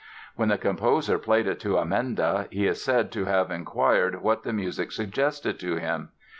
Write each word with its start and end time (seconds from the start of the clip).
When 0.35 0.49
the 0.49 0.57
composer 0.57 1.19
played 1.19 1.45
it 1.45 1.59
to 1.59 1.77
Amenda 1.77 2.47
he 2.49 2.65
is 2.65 2.83
said 2.83 3.11
to 3.11 3.25
have 3.25 3.51
inquired 3.51 4.23
what 4.23 4.41
the 4.41 4.51
music 4.51 4.91
suggested 4.91 5.59
to 5.59 5.75
him. 5.75 6.09